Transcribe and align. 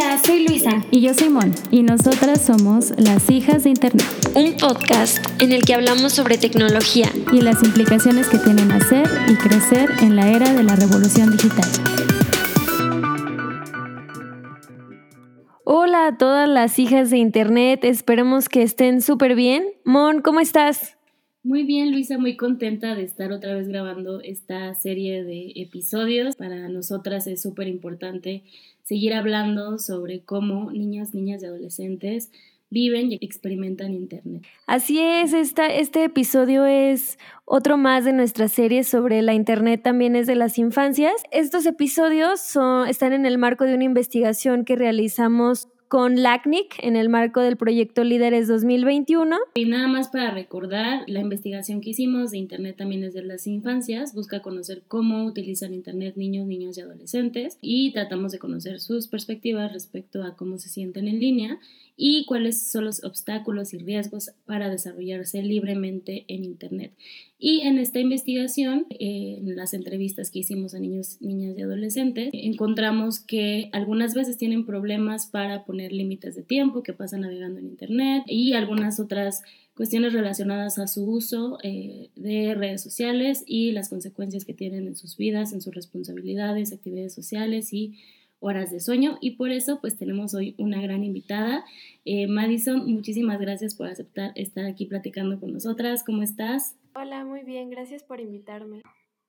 Hola, 0.00 0.16
soy 0.24 0.46
Luisa. 0.46 0.84
Y 0.92 1.00
yo 1.00 1.12
soy 1.12 1.28
Mon. 1.28 1.52
Y 1.72 1.82
nosotras 1.82 2.40
somos 2.40 2.92
las 2.96 3.28
hijas 3.30 3.64
de 3.64 3.70
Internet. 3.70 4.06
Un 4.36 4.56
podcast 4.56 5.18
en 5.42 5.50
el 5.50 5.64
que 5.64 5.74
hablamos 5.74 6.12
sobre 6.12 6.38
tecnología. 6.38 7.10
Y 7.32 7.40
las 7.40 7.64
implicaciones 7.64 8.28
que 8.28 8.38
tienen 8.38 8.70
hacer 8.70 9.08
y 9.26 9.34
crecer 9.34 9.90
en 10.00 10.14
la 10.14 10.28
era 10.28 10.52
de 10.52 10.62
la 10.62 10.76
revolución 10.76 11.32
digital. 11.32 11.68
Hola 15.64 16.06
a 16.06 16.16
todas 16.16 16.48
las 16.48 16.78
hijas 16.78 17.10
de 17.10 17.18
Internet. 17.18 17.80
Esperemos 17.82 18.48
que 18.48 18.62
estén 18.62 19.02
súper 19.02 19.34
bien. 19.34 19.64
Mon, 19.84 20.22
¿cómo 20.22 20.38
estás? 20.38 20.97
Muy 21.48 21.62
bien, 21.62 21.92
Luisa, 21.92 22.18
muy 22.18 22.36
contenta 22.36 22.94
de 22.94 23.04
estar 23.04 23.32
otra 23.32 23.54
vez 23.54 23.68
grabando 23.68 24.20
esta 24.20 24.74
serie 24.74 25.24
de 25.24 25.54
episodios. 25.56 26.36
Para 26.36 26.68
nosotras 26.68 27.26
es 27.26 27.40
súper 27.40 27.68
importante 27.68 28.42
seguir 28.82 29.14
hablando 29.14 29.78
sobre 29.78 30.20
cómo 30.20 30.70
niñas, 30.70 31.14
niñas 31.14 31.42
y 31.42 31.46
adolescentes 31.46 32.30
viven 32.68 33.12
y 33.12 33.18
experimentan 33.22 33.94
Internet. 33.94 34.42
Así 34.66 35.00
es, 35.00 35.32
esta, 35.32 35.68
este 35.68 36.04
episodio 36.04 36.66
es 36.66 37.18
otro 37.46 37.78
más 37.78 38.04
de 38.04 38.12
nuestra 38.12 38.48
serie 38.48 38.84
sobre 38.84 39.22
la 39.22 39.32
Internet, 39.32 39.80
también 39.82 40.16
es 40.16 40.26
de 40.26 40.34
las 40.34 40.58
infancias. 40.58 41.14
Estos 41.30 41.64
episodios 41.64 42.42
son, 42.42 42.86
están 42.86 43.14
en 43.14 43.24
el 43.24 43.38
marco 43.38 43.64
de 43.64 43.74
una 43.74 43.84
investigación 43.84 44.66
que 44.66 44.76
realizamos 44.76 45.68
con 45.88 46.22
LACNIC 46.22 46.76
en 46.82 46.96
el 46.96 47.08
marco 47.08 47.40
del 47.40 47.56
proyecto 47.56 48.04
Líderes 48.04 48.46
2021. 48.46 49.36
Y 49.54 49.64
nada 49.64 49.88
más 49.88 50.08
para 50.08 50.30
recordar, 50.30 51.04
la 51.06 51.20
investigación 51.20 51.80
que 51.80 51.90
hicimos 51.90 52.30
de 52.30 52.38
Internet 52.38 52.76
también 52.76 53.04
es 53.04 53.14
de 53.14 53.24
las 53.24 53.46
infancias, 53.46 54.14
busca 54.14 54.40
conocer 54.40 54.82
cómo 54.86 55.24
utilizan 55.24 55.74
Internet 55.74 56.16
niños, 56.16 56.46
niñas 56.46 56.76
y 56.76 56.82
adolescentes 56.82 57.58
y 57.60 57.92
tratamos 57.92 58.32
de 58.32 58.38
conocer 58.38 58.80
sus 58.80 59.08
perspectivas 59.08 59.72
respecto 59.72 60.22
a 60.22 60.36
cómo 60.36 60.58
se 60.58 60.68
sienten 60.68 61.08
en 61.08 61.20
línea 61.20 61.58
y 61.96 62.24
cuáles 62.26 62.70
son 62.70 62.84
los 62.84 63.02
obstáculos 63.02 63.74
y 63.74 63.78
riesgos 63.78 64.30
para 64.46 64.70
desarrollarse 64.70 65.42
libremente 65.42 66.24
en 66.28 66.44
Internet. 66.44 66.92
Y 67.40 67.60
en 67.60 67.78
esta 67.78 68.00
investigación, 68.00 68.86
en 68.90 69.54
las 69.54 69.72
entrevistas 69.72 70.30
que 70.30 70.40
hicimos 70.40 70.74
a 70.74 70.80
niños, 70.80 71.18
niñas 71.20 71.56
y 71.56 71.62
adolescentes, 71.62 72.30
encontramos 72.32 73.20
que 73.20 73.70
algunas 73.72 74.14
veces 74.14 74.36
tienen 74.36 74.66
problemas 74.66 75.26
para 75.26 75.64
poner 75.64 75.92
límites 75.92 76.34
de 76.34 76.42
tiempo 76.42 76.82
que 76.82 76.92
pasan 76.92 77.20
navegando 77.20 77.60
en 77.60 77.66
Internet 77.66 78.24
y 78.26 78.54
algunas 78.54 78.98
otras 78.98 79.42
cuestiones 79.74 80.12
relacionadas 80.12 80.80
a 80.80 80.88
su 80.88 81.04
uso 81.04 81.58
eh, 81.62 82.10
de 82.16 82.56
redes 82.56 82.82
sociales 82.82 83.44
y 83.46 83.70
las 83.70 83.88
consecuencias 83.88 84.44
que 84.44 84.52
tienen 84.52 84.88
en 84.88 84.96
sus 84.96 85.16
vidas, 85.16 85.52
en 85.52 85.60
sus 85.60 85.72
responsabilidades, 85.72 86.72
actividades 86.72 87.14
sociales 87.14 87.72
y 87.72 87.94
horas 88.40 88.70
de 88.70 88.80
sueño 88.80 89.18
y 89.20 89.32
por 89.32 89.50
eso 89.50 89.80
pues 89.80 89.96
tenemos 89.96 90.34
hoy 90.34 90.54
una 90.58 90.80
gran 90.80 91.04
invitada. 91.04 91.64
Eh, 92.04 92.26
Madison, 92.26 92.90
muchísimas 92.90 93.40
gracias 93.40 93.74
por 93.74 93.88
aceptar 93.88 94.32
estar 94.34 94.64
aquí 94.64 94.86
platicando 94.86 95.38
con 95.40 95.52
nosotras. 95.52 96.04
¿Cómo 96.04 96.22
estás? 96.22 96.76
Hola, 96.94 97.24
muy 97.24 97.42
bien, 97.42 97.70
gracias 97.70 98.02
por 98.02 98.20
invitarme. 98.20 98.82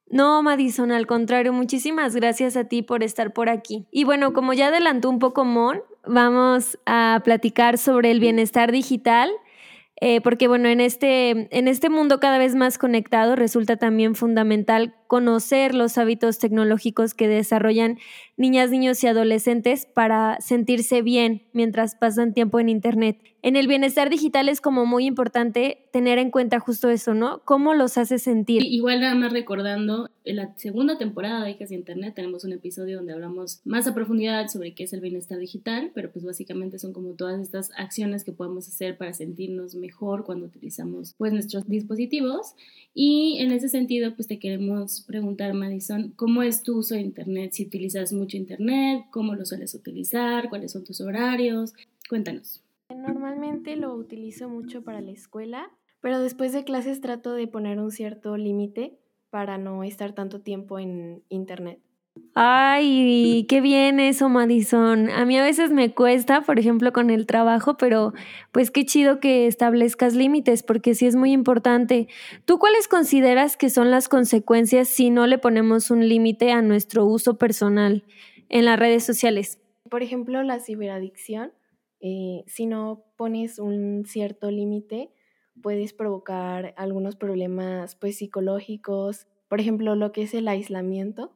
No, 0.07 0.41
Madison, 0.41 0.91
al 0.91 1.05
contrario, 1.05 1.53
muchísimas 1.53 2.15
gracias 2.15 2.57
a 2.57 2.63
ti 2.63 2.81
por 2.81 3.03
estar 3.03 3.31
por 3.31 3.47
aquí. 3.47 3.85
Y 3.91 4.05
bueno, 4.05 4.33
como 4.33 4.53
ya 4.53 4.67
adelantó 4.69 5.09
un 5.09 5.19
poco 5.19 5.45
Mon, 5.45 5.81
vamos 6.07 6.79
a 6.85 7.21
platicar 7.23 7.77
sobre 7.77 8.09
el 8.09 8.19
bienestar 8.19 8.71
digital 8.71 9.29
eh, 10.01 10.21
porque 10.21 10.47
bueno, 10.47 10.69
en 10.69 10.79
este, 10.79 11.47
en 11.55 11.67
este 11.67 11.89
mundo 11.89 12.19
cada 12.19 12.37
vez 12.37 12.55
más 12.55 12.77
conectado 12.77 13.35
resulta 13.35 13.75
también 13.75 14.15
fundamental 14.15 14.95
conocer 15.09 15.73
los 15.73 15.97
hábitos 15.97 16.37
tecnológicos 16.37 17.15
que 17.15 17.27
desarrollan 17.27 17.97
niñas, 18.37 18.69
niños 18.69 19.03
y 19.03 19.07
adolescentes 19.07 19.87
para 19.87 20.39
sentirse 20.39 21.01
bien 21.01 21.41
mientras 21.51 21.95
pasan 21.95 22.35
tiempo 22.35 22.59
en 22.59 22.69
Internet. 22.69 23.17
En 23.41 23.55
el 23.55 23.67
bienestar 23.67 24.09
digital 24.09 24.49
es 24.49 24.61
como 24.61 24.85
muy 24.85 25.05
importante 25.05 25.87
tener 25.91 26.19
en 26.19 26.29
cuenta 26.29 26.59
justo 26.59 26.89
eso, 26.89 27.13
¿no? 27.13 27.41
¿Cómo 27.43 27.73
los 27.73 27.97
hace 27.97 28.19
sentir? 28.19 28.63
Igual 28.63 28.99
nada 28.99 29.15
más 29.15 29.33
recordando, 29.33 30.09
en 30.25 30.35
la 30.35 30.53
segunda 30.57 30.97
temporada 30.97 31.43
de 31.43 31.51
Hijas 31.51 31.69
de 31.69 31.75
Internet 31.75 32.13
tenemos 32.15 32.43
un 32.43 32.51
episodio 32.51 32.97
donde 32.97 33.13
hablamos 33.13 33.61
más 33.65 33.87
a 33.87 33.95
profundidad 33.95 34.47
sobre 34.49 34.75
qué 34.75 34.83
es 34.83 34.93
el 34.93 35.01
bienestar 35.01 35.39
digital, 35.39 35.91
pero 35.95 36.11
pues 36.11 36.23
básicamente 36.23 36.77
son 36.77 36.93
como 36.93 37.13
todas 37.13 37.41
estas 37.41 37.71
acciones 37.77 38.23
que 38.23 38.31
podemos 38.31 38.67
hacer 38.67 38.97
para 38.97 39.13
sentirnos 39.13 39.73
mejor 39.73 40.23
cuando 40.25 40.45
utilizamos 40.45 41.15
pues 41.17 41.33
nuestros 41.33 41.67
dispositivos 41.67 42.53
y 42.93 43.37
en 43.39 43.51
ese 43.51 43.69
sentido 43.69 44.13
pues 44.15 44.27
te 44.27 44.37
queremos 44.37 44.98
preguntar, 45.01 45.53
Madison, 45.53 46.13
¿cómo 46.15 46.43
es 46.43 46.63
tu 46.63 46.77
uso 46.77 46.95
de 46.95 47.01
Internet? 47.01 47.51
Si 47.53 47.65
utilizas 47.65 48.13
mucho 48.13 48.37
Internet, 48.37 49.05
¿cómo 49.11 49.35
lo 49.35 49.45
sueles 49.45 49.73
utilizar? 49.73 50.49
¿Cuáles 50.49 50.71
son 50.71 50.83
tus 50.83 51.01
horarios? 51.01 51.73
Cuéntanos. 52.09 52.61
Normalmente 52.95 53.75
lo 53.75 53.93
utilizo 53.93 54.49
mucho 54.49 54.83
para 54.83 55.01
la 55.01 55.11
escuela, 55.11 55.71
pero 56.01 56.19
después 56.19 56.53
de 56.53 56.63
clases 56.63 57.01
trato 57.01 57.33
de 57.33 57.47
poner 57.47 57.79
un 57.79 57.91
cierto 57.91 58.35
límite 58.37 58.97
para 59.29 59.57
no 59.57 59.83
estar 59.83 60.13
tanto 60.13 60.41
tiempo 60.41 60.79
en 60.79 61.23
Internet. 61.29 61.79
Ay, 62.35 63.45
qué 63.49 63.59
bien 63.59 63.99
eso, 63.99 64.29
Madison. 64.29 65.09
A 65.09 65.25
mí 65.25 65.37
a 65.37 65.43
veces 65.43 65.71
me 65.71 65.93
cuesta, 65.93 66.41
por 66.41 66.57
ejemplo, 66.57 66.93
con 66.93 67.09
el 67.09 67.25
trabajo, 67.25 67.75
pero 67.77 68.13
pues 68.51 68.71
qué 68.71 68.85
chido 68.85 69.19
que 69.19 69.47
establezcas 69.47 70.15
límites, 70.15 70.63
porque 70.63 70.95
sí 70.95 71.05
es 71.05 71.15
muy 71.15 71.33
importante. 71.33 72.07
¿Tú 72.45 72.57
cuáles 72.57 72.87
consideras 72.87 73.57
que 73.57 73.69
son 73.69 73.91
las 73.91 74.07
consecuencias 74.07 74.87
si 74.87 75.09
no 75.09 75.27
le 75.27 75.37
ponemos 75.37 75.91
un 75.91 76.07
límite 76.07 76.51
a 76.51 76.61
nuestro 76.61 77.05
uso 77.05 77.37
personal 77.37 78.05
en 78.47 78.65
las 78.65 78.79
redes 78.79 79.03
sociales? 79.03 79.59
Por 79.89 80.03
ejemplo, 80.03 80.41
la 80.43 80.59
ciberadicción. 80.59 81.51
Eh, 81.99 82.43
si 82.47 82.65
no 82.65 83.03
pones 83.17 83.59
un 83.59 84.05
cierto 84.05 84.49
límite, 84.49 85.11
puedes 85.61 85.91
provocar 85.91 86.73
algunos 86.77 87.15
problemas 87.15 87.95
pues 87.95 88.17
psicológicos. 88.17 89.27
Por 89.49 89.59
ejemplo, 89.59 89.95
lo 89.95 90.11
que 90.13 90.21
es 90.21 90.33
el 90.33 90.47
aislamiento 90.47 91.35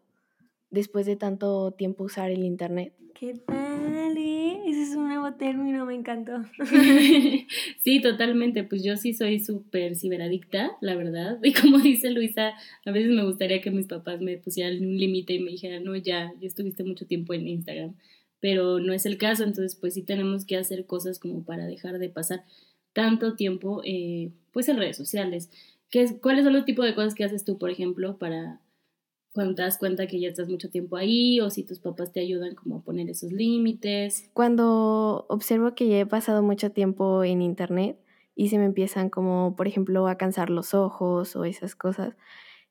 después 0.74 1.06
de 1.06 1.16
tanto 1.16 1.72
tiempo 1.72 2.04
usar 2.04 2.32
el 2.32 2.44
Internet. 2.44 2.94
¿Qué 3.14 3.36
tal? 3.46 4.18
Eh? 4.18 4.64
Ese 4.66 4.82
es 4.82 4.96
un 4.96 5.08
nuevo 5.08 5.36
término, 5.36 5.86
me 5.86 5.94
encantó. 5.94 6.44
sí, 7.80 8.02
totalmente. 8.02 8.64
Pues 8.64 8.84
yo 8.84 8.98
sí 8.98 9.14
soy 9.14 9.40
súper 9.40 9.96
ciberadicta, 9.96 10.72
la 10.82 10.96
verdad. 10.96 11.38
Y 11.44 11.54
como 11.54 11.78
dice 11.80 12.10
Luisa, 12.10 12.54
a 12.86 12.92
veces 12.92 13.12
me 13.12 13.24
gustaría 13.24 13.62
que 13.62 13.70
mis 13.70 13.86
papás 13.86 14.20
me 14.20 14.38
pusieran 14.38 14.80
un 14.80 14.98
límite 14.98 15.34
y 15.34 15.40
me 15.40 15.52
dijeran, 15.52 15.84
no, 15.84 15.96
ya, 15.96 16.34
ya 16.40 16.48
estuviste 16.48 16.84
mucho 16.84 17.06
tiempo 17.06 17.34
en 17.34 17.48
Instagram. 17.48 17.96
Pero 18.40 18.80
no 18.80 18.94
es 18.94 19.06
el 19.06 19.18
caso, 19.18 19.44
entonces 19.44 19.78
pues 19.80 19.94
sí 19.94 20.02
tenemos 20.02 20.44
que 20.44 20.58
hacer 20.58 20.86
cosas 20.88 21.20
como 21.20 21.46
para 21.46 21.68
dejar 21.68 22.00
de 22.00 22.10
pasar 22.10 22.44
tanto 22.94 23.36
tiempo 23.36 23.82
eh, 23.86 24.32
pues 24.52 24.68
en 24.70 24.78
redes 24.78 24.98
sociales. 24.98 25.52
¿Qué 25.92 26.20
¿Cuáles 26.20 26.44
son 26.44 26.54
los 26.54 26.66
tipos 26.66 26.86
de 26.86 26.96
cosas 26.96 27.14
que 27.14 27.24
haces 27.24 27.46
tú, 27.46 27.60
por 27.60 27.70
ejemplo, 27.70 28.18
para 28.18 28.60
cuando 29.34 29.56
te 29.56 29.64
das 29.64 29.78
cuenta 29.78 30.08
que 30.08 30.20
ya 30.20 30.30
estás 30.30 30.48
mucho 30.48 30.70
tiempo 30.70 30.96
ahí 30.96 31.42
o 31.42 31.50
si 31.50 31.64
tus 31.64 31.80
papás 31.80 32.12
te 32.12 32.20
ayudan 32.20 32.56
como 32.56 32.78
a 32.78 32.82
poner 32.82 33.10
esos 33.10 33.32
límites. 33.32 34.30
Cuando 34.34 35.26
observo 35.28 35.74
que 35.76 35.88
ya 35.88 36.00
he 36.00 36.06
pasado 36.06 36.44
mucho 36.44 36.72
tiempo 36.72 37.24
en 37.24 37.42
internet 37.42 38.00
y 38.36 38.50
se 38.50 38.58
me 38.58 38.66
empiezan 38.66 39.10
como, 39.10 39.56
por 39.56 39.68
ejemplo, 39.68 40.08
a 40.08 40.18
cansar 40.18 40.50
los 40.50 40.74
ojos 40.74 41.36
o 41.36 41.46
esas 41.46 41.76
cosas, 41.76 42.16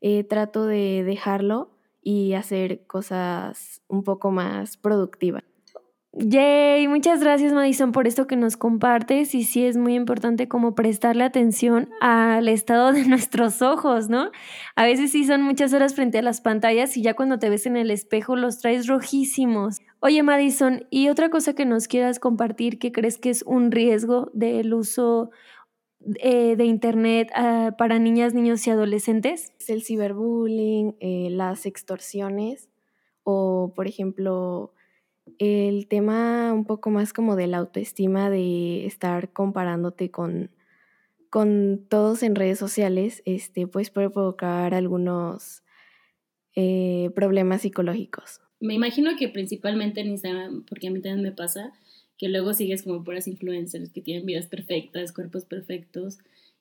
eh, 0.01 0.25
trato 0.25 0.67
de 0.67 1.03
dejarlo 1.05 1.77
y 2.01 2.33
hacer 2.35 2.87
cosas 2.87 3.83
un 3.89 4.05
poco 4.05 4.31
más 4.31 4.77
productivas. 4.77 5.52
Yay, 6.15 6.89
muchas 6.89 7.21
gracias 7.23 7.55
Madison 7.55 7.91
por 7.91 8.07
esto 8.07 8.27
que 8.27 8.37
nos 8.37 8.59
compartes 8.59 9.35
y 9.35 9.45
sí 9.45 9.65
es 9.65 9.79
muy 9.79 9.95
importante 9.95 10.47
como 10.47 10.75
prestarle 10.75 11.25
atención 11.25 11.89
al 12.03 12.49
estado 12.49 12.93
de 12.93 13.05
nuestros 13.09 13.63
ojos, 13.63 14.11
¿no? 14.11 14.31
A 14.77 14.85
veces 14.85 15.13
sí 15.13 15.25
son 15.25 15.41
muchas 15.41 15.73
horas 15.73 15.95
frente 15.95 16.19
a 16.19 16.23
las 16.23 16.43
pantallas 16.43 16.99
y 16.99 17.03
ya 17.03 17.15
cuando 17.15 17.39
te 17.39 17.49
ves 17.49 17.65
en 17.65 17.79
el 17.79 17.91
espejo 17.91 18.37
los 18.37 18.59
traes 18.59 18.89
rojísimos. 18.89 19.81
Oye 20.01 20.23
Madison, 20.23 20.87
¿y 20.91 21.09
otra 21.09 21.31
cosa 21.31 21.55
que 21.55 21.65
nos 21.65 21.89
quieras 21.89 22.19
compartir 22.19 22.79
que 22.79 22.93
crees 22.93 23.17
que 23.17 23.31
es 23.31 23.43
un 23.47 23.71
riesgo 23.71 24.31
del 24.35 24.75
uso 24.75 25.31
eh, 26.17 26.57
de 26.57 26.65
Internet 26.67 27.31
ah, 27.35 27.75
para 27.79 27.99
niñas, 27.99 28.35
niños 28.35 28.67
y 28.67 28.71
adolescentes? 28.71 29.55
Es 29.59 29.71
el 29.71 29.83
ciberbullying, 29.83 30.95
eh, 31.01 31.29
las 31.31 31.65
extorsiones 31.65 32.69
o 33.25 33.73
por 33.75 33.89
ejemplo 33.89 34.75
el 35.39 35.87
tema 35.89 36.53
un 36.53 36.65
poco 36.65 36.91
más 36.91 37.13
como 37.13 37.37
de 37.37 37.47
la 37.47 37.59
autoestima, 37.59 38.31
de 38.31 38.87
estar 38.87 39.33
comparándote 39.33 40.11
con, 40.11 40.51
con 41.31 41.85
todos 41.89 42.23
en 42.23 42.35
redes 42.35 42.59
sociales, 42.59 43.23
este, 43.25 43.67
pues 43.67 43.91
puede 43.91 44.11
provocar 44.11 44.75
algunos 44.75 45.63
eh, 46.55 47.11
problemas 47.15 47.63
psicológicos. 47.63 48.41
Me 48.61 48.75
imagino 48.75 49.17
que 49.19 49.29
principalmente 49.29 50.01
en 50.01 50.09
Instagram, 50.09 50.65
porque 50.65 50.89
a 50.89 50.91
mí 50.91 51.01
también 51.01 51.23
me 51.23 51.33
pasa, 51.33 51.73
que 52.17 52.29
luego 52.29 52.55
sigues 52.55 52.83
como 52.83 53.03
puras 53.03 53.27
influencers 53.27 53.91
que 53.91 54.03
tienen 54.03 54.27
vidas 54.27 54.47
perfectas, 54.47 55.13
cuerpos 55.13 55.45
perfectos, 55.45 56.19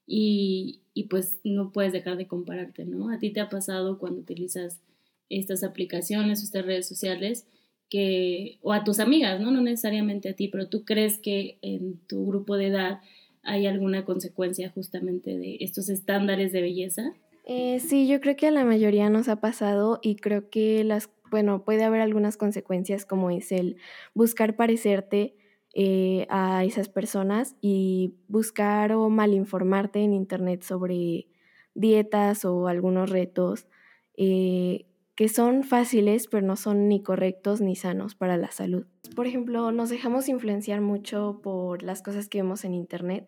y, 0.07 0.81
y 0.94 1.04
pues 1.04 1.40
no 1.44 1.72
puedes 1.72 1.94
dejar 1.94 2.18
de 2.18 2.28
compararte, 2.28 2.86
¿no? 2.86 3.12
A 3.12 3.19
ti 3.19 3.31
te 3.31 3.40
ha 3.40 3.50
pasado 3.50 4.00
cuando 4.00 4.22
utilizas 4.22 4.81
estas 5.30 5.64
aplicaciones, 5.64 6.44
estas 6.44 6.66
redes 6.66 6.88
sociales, 6.88 7.46
que, 7.92 8.58
o 8.62 8.72
a 8.72 8.84
tus 8.84 9.00
amigas, 9.00 9.40
¿no? 9.42 9.52
No 9.52 9.62
necesariamente 9.62 10.30
a 10.30 10.34
ti, 10.34 10.48
pero 10.48 10.70
tú 10.70 10.86
crees 10.86 11.20
que 11.20 11.60
en 11.62 12.00
tu 12.08 12.26
grupo 12.26 12.56
de 12.56 12.68
edad 12.68 13.02
hay 13.44 13.68
alguna 13.68 14.06
consecuencia 14.06 14.70
justamente 14.70 15.38
de 15.38 15.58
estos 15.60 15.90
estándares 15.90 16.54
de 16.54 16.62
belleza. 16.62 17.14
Eh, 17.46 17.80
sí, 17.82 18.08
yo 18.08 18.22
creo 18.22 18.38
que 18.38 18.48
a 18.48 18.52
la 18.52 18.64
mayoría 18.64 19.10
nos 19.10 19.28
ha 19.28 19.42
pasado 19.42 20.00
y 20.02 20.16
creo 20.16 20.50
que 20.50 20.86
las, 20.86 21.10
bueno, 21.30 21.66
puede 21.66 21.84
haber 21.84 22.00
algunas 22.00 22.38
consecuencias 22.38 23.06
como 23.06 23.30
es 23.30 23.52
el 23.52 23.76
buscar 24.14 24.56
parecerte 24.56 25.36
eh, 25.74 26.28
a 26.30 26.64
esas 26.64 26.88
personas 26.88 27.58
y 27.60 28.16
buscar 28.30 28.94
o 28.94 29.10
malinformarte 29.10 30.00
en 30.00 30.14
internet 30.14 30.64
sobre 30.64 31.28
dietas 31.74 32.46
o 32.46 32.68
algunos 32.68 33.10
retos 33.10 33.68
eh, 34.16 34.86
que 35.16 35.30
son 35.30 35.63
fáciles 35.63 36.28
pero 36.28 36.46
no 36.46 36.56
son 36.56 36.88
ni 36.88 37.02
correctos 37.04 37.62
ni 37.62 37.75
sanos 37.75 38.16
para 38.16 38.38
la 38.38 38.52
salud. 38.52 38.86
Por 39.16 39.28
ejemplo, 39.28 39.72
nos 39.72 39.90
dejamos 39.90 40.30
influenciar 40.30 40.81
mucho 40.81 41.40
por 41.44 41.84
las 41.84 42.02
cosas 42.02 42.30
que 42.30 42.40
vemos 42.40 42.63
en 42.63 42.74
internet 42.74 43.28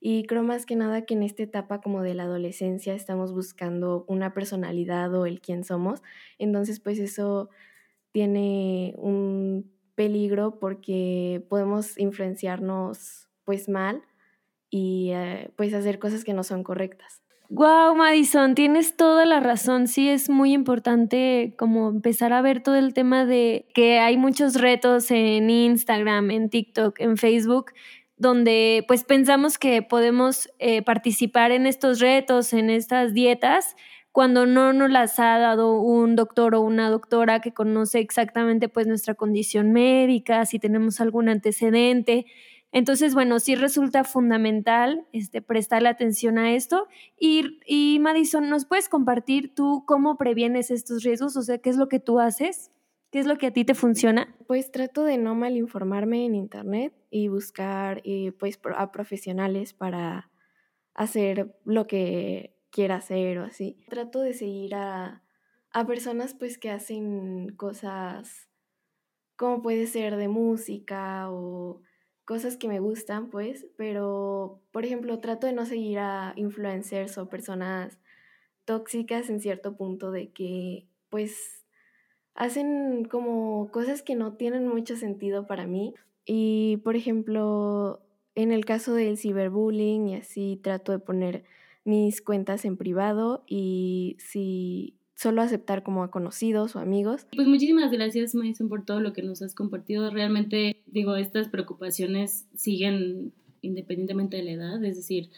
y 0.00 0.24
creo 0.24 0.42
más 0.42 0.64
que 0.64 0.76
nada 0.76 1.04
que 1.04 1.14
en 1.14 1.22
esta 1.22 1.42
etapa 1.42 1.80
como 1.80 2.02
de 2.02 2.14
la 2.14 2.24
adolescencia 2.24 2.94
estamos 2.94 3.32
buscando 3.32 4.04
una 4.08 4.32
personalidad 4.32 5.12
o 5.14 5.26
el 5.26 5.40
quién 5.40 5.64
somos, 5.64 6.02
entonces 6.38 6.80
pues 6.80 6.98
eso 6.98 7.50
tiene 8.12 8.94
un 8.96 9.72
peligro 9.94 10.58
porque 10.58 11.44
podemos 11.48 11.98
influenciarnos 11.98 13.28
pues 13.44 13.68
mal 13.68 14.02
y 14.70 15.10
eh, 15.12 15.50
pues 15.56 15.74
hacer 15.74 15.98
cosas 15.98 16.24
que 16.24 16.34
no 16.34 16.44
son 16.44 16.62
correctas. 16.62 17.22
Wow, 17.50 17.94
Madison, 17.96 18.54
tienes 18.54 18.94
toda 18.96 19.24
la 19.24 19.40
razón. 19.40 19.88
Sí, 19.88 20.08
es 20.10 20.28
muy 20.28 20.52
importante 20.52 21.54
como 21.58 21.88
empezar 21.88 22.34
a 22.34 22.42
ver 22.42 22.62
todo 22.62 22.76
el 22.76 22.92
tema 22.92 23.24
de 23.24 23.66
que 23.74 24.00
hay 24.00 24.18
muchos 24.18 24.54
retos 24.56 25.10
en 25.10 25.48
Instagram, 25.48 26.30
en 26.30 26.50
TikTok, 26.50 27.00
en 27.00 27.16
Facebook, 27.16 27.72
donde 28.18 28.84
pues 28.86 29.04
pensamos 29.04 29.56
que 29.56 29.80
podemos 29.80 30.50
eh, 30.58 30.82
participar 30.82 31.50
en 31.50 31.66
estos 31.66 32.00
retos, 32.00 32.52
en 32.52 32.68
estas 32.68 33.14
dietas, 33.14 33.76
cuando 34.12 34.44
no 34.44 34.74
nos 34.74 34.90
las 34.90 35.18
ha 35.18 35.38
dado 35.38 35.80
un 35.80 36.16
doctor 36.16 36.54
o 36.54 36.60
una 36.60 36.90
doctora 36.90 37.40
que 37.40 37.54
conoce 37.54 38.00
exactamente 38.00 38.68
pues 38.68 38.86
nuestra 38.86 39.14
condición 39.14 39.72
médica, 39.72 40.44
si 40.44 40.58
tenemos 40.58 41.00
algún 41.00 41.30
antecedente. 41.30 42.26
Entonces, 42.70 43.14
bueno, 43.14 43.40
sí 43.40 43.54
resulta 43.54 44.04
fundamental 44.04 45.06
este, 45.12 45.40
prestarle 45.40 45.88
atención 45.88 46.38
a 46.38 46.54
esto. 46.54 46.86
Y, 47.18 47.60
y 47.66 47.98
Madison, 48.00 48.48
¿nos 48.48 48.66
puedes 48.66 48.88
compartir 48.88 49.54
tú 49.54 49.84
cómo 49.86 50.18
previenes 50.18 50.70
estos 50.70 51.02
riesgos? 51.02 51.36
O 51.36 51.42
sea, 51.42 51.58
¿qué 51.58 51.70
es 51.70 51.76
lo 51.76 51.88
que 51.88 51.98
tú 51.98 52.20
haces? 52.20 52.70
¿Qué 53.10 53.20
es 53.20 53.26
lo 53.26 53.38
que 53.38 53.46
a 53.46 53.52
ti 53.52 53.64
te 53.64 53.74
funciona? 53.74 54.36
Pues 54.46 54.70
trato 54.70 55.02
de 55.04 55.16
no 55.16 55.34
malinformarme 55.34 56.26
en 56.26 56.34
internet 56.34 56.92
y 57.10 57.28
buscar 57.28 58.02
eh, 58.04 58.32
pues 58.32 58.60
a 58.76 58.92
profesionales 58.92 59.72
para 59.72 60.30
hacer 60.92 61.58
lo 61.64 61.86
que 61.86 62.54
quiera 62.70 62.96
hacer 62.96 63.38
o 63.38 63.44
así. 63.44 63.78
Trato 63.88 64.20
de 64.20 64.34
seguir 64.34 64.74
a, 64.74 65.22
a 65.72 65.86
personas 65.86 66.34
pues 66.34 66.58
que 66.58 66.70
hacen 66.70 67.54
cosas 67.56 68.48
como 69.36 69.62
puede 69.62 69.86
ser 69.86 70.16
de 70.16 70.28
música 70.28 71.30
o 71.30 71.80
cosas 72.28 72.58
que 72.58 72.68
me 72.68 72.78
gustan 72.78 73.30
pues, 73.30 73.66
pero 73.78 74.60
por 74.70 74.84
ejemplo 74.84 75.18
trato 75.18 75.46
de 75.46 75.54
no 75.54 75.64
seguir 75.64 75.98
a 75.98 76.34
influencers 76.36 77.16
o 77.16 77.30
personas 77.30 77.98
tóxicas 78.66 79.30
en 79.30 79.40
cierto 79.40 79.78
punto 79.78 80.10
de 80.10 80.30
que 80.30 80.86
pues 81.08 81.64
hacen 82.34 83.06
como 83.06 83.70
cosas 83.70 84.02
que 84.02 84.14
no 84.14 84.34
tienen 84.34 84.68
mucho 84.68 84.94
sentido 84.94 85.46
para 85.46 85.66
mí. 85.66 85.94
Y 86.26 86.76
por 86.84 86.96
ejemplo 86.96 88.02
en 88.34 88.52
el 88.52 88.66
caso 88.66 88.92
del 88.92 89.16
ciberbullying 89.16 90.08
y 90.08 90.16
así 90.16 90.60
trato 90.62 90.92
de 90.92 90.98
poner 90.98 91.44
mis 91.84 92.20
cuentas 92.20 92.66
en 92.66 92.76
privado 92.76 93.42
y 93.46 94.18
si 94.20 94.97
solo 95.18 95.42
aceptar 95.42 95.82
como 95.82 96.04
a 96.04 96.12
conocidos 96.12 96.76
o 96.76 96.78
amigos. 96.78 97.26
Pues 97.34 97.48
muchísimas 97.48 97.90
gracias, 97.90 98.36
Mason, 98.36 98.68
por 98.68 98.84
todo 98.84 99.00
lo 99.00 99.12
que 99.12 99.22
nos 99.22 99.42
has 99.42 99.52
compartido. 99.52 100.10
Realmente, 100.10 100.80
digo, 100.86 101.16
estas 101.16 101.48
preocupaciones 101.48 102.46
siguen 102.54 103.32
independientemente 103.60 104.36
de 104.36 104.44
la 104.44 104.52
edad, 104.52 104.84
es 104.84 104.94
decir, 104.94 105.30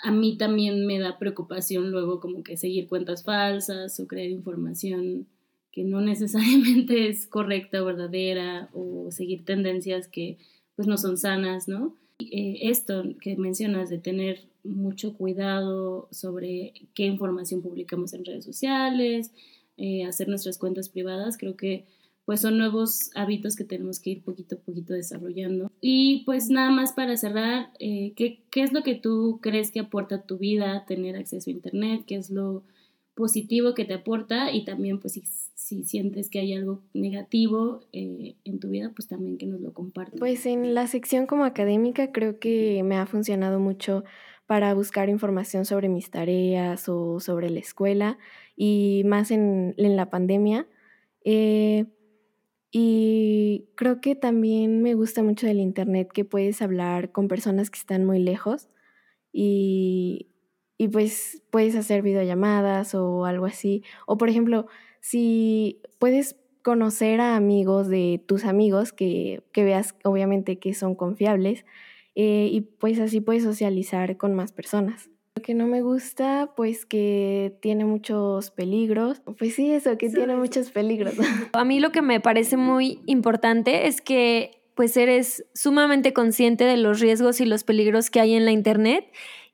a 0.00 0.12
mí 0.12 0.36
también 0.36 0.86
me 0.86 0.98
da 0.98 1.18
preocupación 1.18 1.90
luego 1.90 2.20
como 2.20 2.42
que 2.42 2.58
seguir 2.58 2.86
cuentas 2.86 3.24
falsas 3.24 3.98
o 3.98 4.06
crear 4.06 4.28
información 4.28 5.26
que 5.72 5.84
no 5.84 6.00
necesariamente 6.02 7.08
es 7.08 7.26
correcta 7.26 7.82
o 7.82 7.86
verdadera 7.86 8.68
o 8.74 9.10
seguir 9.10 9.46
tendencias 9.46 10.06
que 10.06 10.36
pues 10.76 10.86
no 10.86 10.98
son 10.98 11.16
sanas, 11.16 11.66
¿no? 11.66 11.96
Eh, 12.18 12.58
esto 12.68 13.04
que 13.22 13.36
mencionas 13.36 13.88
de 13.88 13.98
tener 13.98 14.48
mucho 14.68 15.14
cuidado 15.14 16.08
sobre 16.10 16.72
qué 16.94 17.04
información 17.04 17.62
publicamos 17.62 18.12
en 18.14 18.24
redes 18.24 18.44
sociales, 18.44 19.32
eh, 19.76 20.04
hacer 20.04 20.28
nuestras 20.28 20.58
cuentas 20.58 20.88
privadas, 20.88 21.38
creo 21.38 21.56
que 21.56 21.86
pues 22.28 22.42
son 22.42 22.58
nuevos 22.58 23.10
hábitos 23.14 23.56
que 23.56 23.64
tenemos 23.64 24.00
que 24.00 24.10
ir 24.10 24.22
poquito 24.22 24.56
a 24.56 24.58
poquito 24.58 24.92
desarrollando. 24.92 25.72
Y 25.80 26.24
pues 26.26 26.50
nada 26.50 26.70
más 26.70 26.92
para 26.92 27.16
cerrar, 27.16 27.70
eh, 27.78 28.12
¿qué, 28.16 28.42
¿qué, 28.50 28.62
es 28.62 28.74
lo 28.74 28.82
que 28.82 28.96
tú 28.96 29.38
crees 29.40 29.70
que 29.70 29.80
aporta 29.80 30.16
a 30.16 30.22
tu 30.22 30.36
vida 30.36 30.84
tener 30.86 31.16
acceso 31.16 31.48
a 31.48 31.54
Internet? 31.54 32.02
¿Qué 32.06 32.16
es 32.16 32.28
lo 32.28 32.64
positivo 33.14 33.72
que 33.72 33.86
te 33.86 33.94
aporta? 33.94 34.52
Y 34.52 34.66
también 34.66 35.00
pues 35.00 35.14
si, 35.14 35.22
si 35.54 35.84
sientes 35.84 36.28
que 36.28 36.40
hay 36.40 36.52
algo 36.52 36.82
negativo 36.92 37.80
eh, 37.92 38.36
en 38.44 38.58
tu 38.58 38.68
vida, 38.68 38.92
pues 38.94 39.08
también 39.08 39.38
que 39.38 39.46
nos 39.46 39.62
lo 39.62 39.72
compartas. 39.72 40.18
Pues 40.18 40.44
en 40.44 40.74
la 40.74 40.86
sección 40.86 41.24
como 41.24 41.44
académica 41.44 42.12
creo 42.12 42.38
que 42.38 42.82
me 42.84 42.96
ha 42.96 43.06
funcionado 43.06 43.58
mucho 43.58 44.04
para 44.48 44.72
buscar 44.72 45.10
información 45.10 45.66
sobre 45.66 45.90
mis 45.90 46.10
tareas 46.10 46.88
o 46.88 47.20
sobre 47.20 47.50
la 47.50 47.60
escuela 47.60 48.16
y 48.56 49.02
más 49.04 49.30
en, 49.30 49.74
la 49.76 50.08
pandemia. 50.08 50.66
Eh, 51.22 51.84
y 52.70 53.66
creo 53.74 54.00
que 54.00 54.14
también 54.14 54.80
me 54.82 54.94
gusta 54.94 55.22
mucho 55.22 55.46
del 55.46 55.60
Internet 55.60 56.08
que 56.14 56.24
puedes 56.24 56.62
hablar 56.62 57.12
con 57.12 57.28
personas 57.28 57.68
que 57.68 57.78
están 57.78 58.06
muy 58.06 58.20
lejos 58.20 58.70
y, 59.34 60.30
y 60.78 60.88
pues 60.88 61.42
puedes 61.50 61.76
hacer 61.76 62.00
videollamadas 62.00 62.94
o 62.94 63.26
algo 63.26 63.44
así. 63.44 63.84
O 64.06 64.16
por 64.16 64.30
ejemplo, 64.30 64.66
si 65.02 65.82
puedes 65.98 66.36
conocer 66.62 67.20
a 67.20 67.36
amigos 67.36 67.88
de 67.88 68.24
tus 68.26 68.46
amigos 68.46 68.94
que, 68.94 69.42
que 69.52 69.64
veas 69.64 69.94
obviamente 70.04 70.58
que 70.58 70.72
son 70.72 70.94
confiables 70.94 71.66
eh, 72.20 72.48
y 72.50 72.62
pues 72.62 72.98
así 72.98 73.20
puedes 73.20 73.44
socializar 73.44 74.16
con 74.16 74.34
más 74.34 74.50
personas. 74.50 75.08
Lo 75.36 75.42
que 75.44 75.54
no 75.54 75.68
me 75.68 75.82
gusta, 75.82 76.52
pues 76.56 76.84
que 76.84 77.56
tiene 77.62 77.84
muchos 77.84 78.50
peligros. 78.50 79.22
Pues 79.38 79.54
sí, 79.54 79.70
eso, 79.70 79.96
que 79.96 80.10
tiene 80.10 80.34
muchos 80.34 80.72
peligros. 80.72 81.14
A 81.52 81.64
mí 81.64 81.78
lo 81.78 81.92
que 81.92 82.02
me 82.02 82.18
parece 82.18 82.56
muy 82.56 82.98
importante 83.06 83.86
es 83.86 84.00
que 84.00 84.58
pues 84.74 84.96
eres 84.96 85.44
sumamente 85.54 86.12
consciente 86.12 86.64
de 86.64 86.76
los 86.76 86.98
riesgos 86.98 87.40
y 87.40 87.44
los 87.44 87.62
peligros 87.62 88.10
que 88.10 88.20
hay 88.20 88.34
en 88.34 88.44
la 88.44 88.50
Internet 88.50 89.04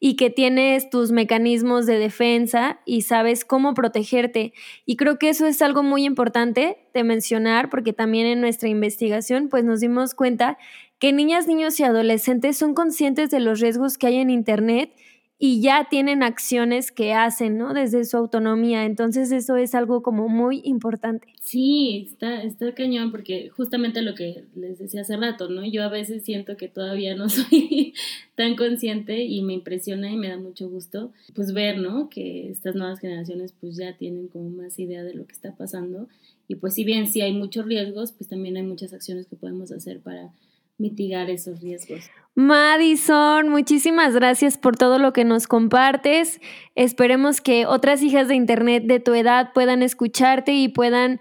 y 0.01 0.17
que 0.17 0.29
tienes 0.29 0.91
tus 0.91 1.13
mecanismos 1.13 1.87
de 1.87 1.99
defensa 1.99 2.81
y 2.85 3.03
sabes 3.03 3.47
cómo 3.47 3.73
protegerte. 3.73 4.53
Y 4.85 4.97
creo 4.97 5.19
que 5.19 5.31
eso 5.31 5.47
es 5.47 5.63
algo 5.63 5.83
muy 5.83 6.05
importante 6.05 6.77
de 6.93 7.05
mencionar 7.05 7.71
porque 7.71 7.95
también 7.95 8.27
en 8.27 8.43
nuestra 8.43 8.69
investigación 8.69 9.49
pues 9.49 9.65
nos 9.65 9.81
dimos 9.81 10.15
cuenta 10.15 10.59
que 10.99 11.13
niñas, 11.13 11.47
niños 11.47 11.79
y 11.81 11.85
adolescentes 11.85 12.57
son 12.57 12.75
conscientes 12.75 13.31
de 13.31 13.41
los 13.41 13.61
riesgos 13.61 13.99
que 13.99 14.07
hay 14.07 14.17
en 14.17 14.31
Internet 14.31 14.93
y 15.37 15.61
ya 15.61 15.89
tienen 15.91 16.23
acciones 16.23 16.93
que 16.93 17.13
hacen, 17.13 17.59
¿no? 17.59 17.75
Desde 17.75 18.05
su 18.05 18.17
autonomía. 18.17 18.85
Entonces 18.85 19.33
eso 19.33 19.57
es 19.57 19.75
algo 19.75 20.03
como 20.03 20.29
muy 20.29 20.63
importante. 20.65 21.29
Sí, 21.41 22.07
está, 22.09 22.43
está 22.43 22.73
cañón 22.73 23.11
porque 23.11 23.51
justamente 23.51 24.01
lo 24.01 24.15
que 24.15 24.45
les 24.55 24.79
decía 24.79 25.01
hace 25.01 25.17
rato, 25.17 25.51
¿no? 25.51 25.67
Yo 25.67 25.83
a 25.83 25.89
veces 25.89 26.23
siento 26.25 26.57
que 26.57 26.69
todavía 26.69 27.17
no 27.17 27.29
soy 27.29 27.95
tan 28.37 28.55
consciente 28.55 29.25
y 29.25 29.43
me 29.43 29.55
impresiona 29.55 30.11
y 30.11 30.17
me 30.17 30.29
da 30.29 30.39
mucho 30.39 30.69
gusto 30.71 31.13
pues 31.35 31.53
ver, 31.53 31.79
¿no? 31.79 32.09
Que 32.09 32.49
estas 32.49 32.77
nuevas 32.77 33.01
generaciones 33.01 33.53
pues 33.61 33.77
ya 33.77 33.97
tienen 33.97 34.29
como 34.29 34.49
más 34.51 34.79
idea 34.79 35.03
de 35.03 35.15
lo 35.15 35.27
que 35.27 35.33
está 35.33 35.55
pasando 35.57 36.09
y 36.47 36.55
pues 36.55 36.75
si 36.75 36.85
bien 36.85 37.07
sí 37.07 37.21
hay 37.23 37.33
muchos 37.33 37.67
riesgos, 37.67 38.13
pues 38.13 38.29
también 38.29 38.57
hay 38.57 38.63
muchas 38.63 38.93
acciones 38.93 39.27
que 39.27 39.37
podemos 39.37 39.73
hacer 39.73 40.01
para 40.01 40.33
mitigar 40.79 41.31
esos 41.31 41.61
riesgos. 41.61 42.11
Madison, 42.35 43.49
muchísimas 43.49 44.15
gracias 44.15 44.59
por 44.59 44.77
todo 44.77 44.99
lo 44.99 45.13
que 45.13 45.25
nos 45.25 45.47
compartes. 45.47 46.41
Esperemos 46.75 47.41
que 47.41 47.67
otras 47.67 48.03
hijas 48.03 48.29
de 48.29 48.35
Internet 48.35 48.85
de 48.87 49.01
tu 49.01 49.15
edad 49.15 49.53
puedan 49.53 49.83
escucharte 49.83 50.53
y 50.53 50.69
puedan 50.69 51.21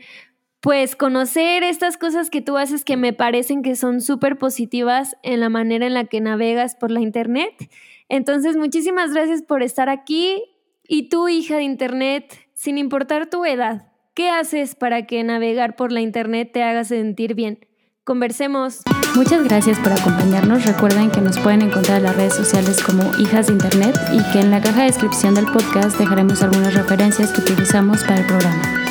pues 0.60 0.95
conocer 0.95 1.63
estas 1.63 1.98
cosas 1.98 2.29
que 2.29 2.41
tú 2.41 2.57
haces 2.57 2.86
que 2.86 2.98
me 2.98 3.13
parecen 3.13 3.62
que 3.62 3.75
son 3.75 4.01
súper 4.01 4.38
positivas 4.38 5.17
en 5.22 5.39
la 5.39 5.50
manera 5.50 5.86
en 5.86 5.93
la 5.93 6.05
que 6.05 6.22
navegas 6.22 6.75
por 6.75 6.89
la 6.89 7.01
Internet. 7.01 7.69
Entonces, 8.10 8.55
muchísimas 8.55 9.13
gracias 9.13 9.41
por 9.41 9.62
estar 9.62 9.89
aquí. 9.89 10.43
Y 10.88 11.10
tú, 11.10 11.27
hija 11.27 11.57
de 11.57 11.63
Internet, 11.63 12.48
sin 12.53 12.77
importar 12.77 13.29
tu 13.29 13.45
edad, 13.45 13.93
¿Qué 14.13 14.29
haces 14.29 14.75
para 14.75 15.07
que 15.07 15.24
navegar 15.24 15.75
por 15.75 15.91
la 15.91 16.01
Internet 16.01 16.51
te 16.53 16.62
haga 16.62 16.83
sentir 16.83 17.33
bien? 17.33 17.65
Conversemos. 18.05 18.81
Muchas 19.15 19.43
gracias 19.45 19.79
por 19.79 19.93
acompañarnos. 19.93 20.65
Recuerden 20.65 21.10
que 21.10 21.22
nos 21.22 21.39
pueden 21.39 21.62
encontrar 21.62 21.98
en 21.98 22.03
las 22.03 22.15
redes 22.17 22.33
sociales 22.33 22.83
como 22.83 23.15
Hijas 23.17 23.48
de 23.48 23.53
Internet 23.53 23.98
y 24.12 24.22
que 24.33 24.41
en 24.41 24.51
la 24.51 24.60
caja 24.60 24.81
de 24.81 24.88
descripción 24.88 25.36
del 25.36 25.45
podcast 25.45 25.98
dejaremos 25.98 26.41
algunas 26.41 26.74
referencias 26.74 27.31
que 27.31 27.41
utilizamos 27.41 28.03
para 28.03 28.19
el 28.19 28.25
programa. 28.25 28.83